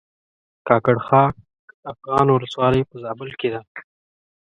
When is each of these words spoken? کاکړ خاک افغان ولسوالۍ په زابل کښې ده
کاکړ 0.67 0.95
خاک 1.07 1.35
افغان 1.91 2.27
ولسوالۍ 2.31 2.81
په 2.89 2.95
زابل 3.03 3.29
کښې 3.39 3.49
ده 3.53 3.61